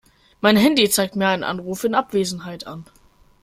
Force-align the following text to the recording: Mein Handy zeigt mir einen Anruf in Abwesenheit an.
Mein 0.39 0.57
Handy 0.57 0.89
zeigt 0.89 1.15
mir 1.15 1.27
einen 1.27 1.43
Anruf 1.43 1.83
in 1.83 1.93
Abwesenheit 1.93 2.65
an. 2.65 2.85